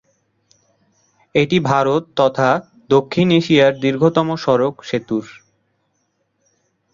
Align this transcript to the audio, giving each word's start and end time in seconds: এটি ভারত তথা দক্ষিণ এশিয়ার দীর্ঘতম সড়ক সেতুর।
এটি 1.35 1.57
ভারত 1.69 2.03
তথা 2.15 2.49
দক্ষিণ 2.89 3.27
এশিয়ার 3.39 3.73
দীর্ঘতম 3.83 4.27
সড়ক 4.43 4.75
সেতুর। 4.83 5.25